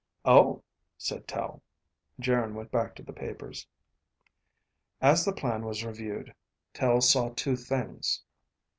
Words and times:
"Oh," 0.25 0.63
said 0.97 1.27
Tel. 1.27 1.61
Geryn 2.19 2.55
went 2.55 2.71
back 2.71 2.95
to 2.95 3.03
the 3.03 3.13
papers. 3.13 3.67
As 4.99 5.23
the 5.25 5.31
plan 5.31 5.63
was 5.63 5.85
reviewed, 5.85 6.33
Tel 6.73 7.01
saw 7.01 7.29
two 7.29 7.55
things. 7.55 8.23